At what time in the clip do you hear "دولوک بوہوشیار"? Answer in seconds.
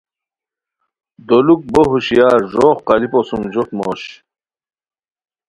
1.27-2.39